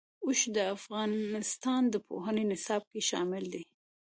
[0.25, 3.63] اوښ د افغانستان د پوهنې نصاب کې شامل دي.